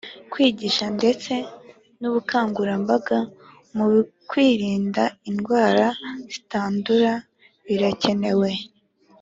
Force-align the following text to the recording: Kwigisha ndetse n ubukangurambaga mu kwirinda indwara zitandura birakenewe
Kwigisha 0.31 0.85
ndetse 0.97 1.33
n 1.99 2.01
ubukangurambaga 2.09 3.17
mu 3.75 3.87
kwirinda 4.29 5.03
indwara 5.29 5.87
zitandura 6.31 7.13
birakenewe 7.67 8.49